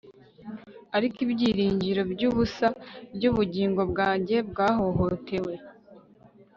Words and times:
ariko 0.97 1.17
ibyiringiro 1.25 2.01
byubusa 2.13 2.67
byubugingo 3.15 3.81
bwanjye 3.91 4.35
bwahohotewe 4.49 5.53